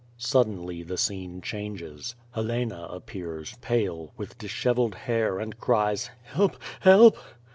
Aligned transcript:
Suddenly 0.17 0.81
the 0.81 0.97
scene 0.97 1.41
changes. 1.43 2.15
Helena 2.31 2.87
appears, 2.89 3.53
pale, 3.61 4.13
with 4.17 4.35
dishevelled 4.39 4.95
hair 4.95 5.37
and 5.39 5.59
cries 5.59 6.09
"Help! 6.23 6.57
Help! 6.79 7.15